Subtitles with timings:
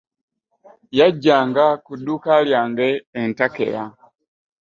[0.97, 2.89] Yajjanga ku dduuka lyange
[3.21, 3.83] entakera.